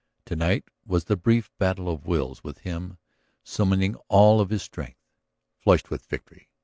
[0.25, 2.97] To night was the brief battle of wills, with him
[3.43, 5.05] summoning all of his strength,
[5.59, 6.49] flushed with victory.